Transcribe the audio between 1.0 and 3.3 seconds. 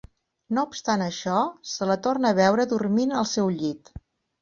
això, se la torna a veure dormint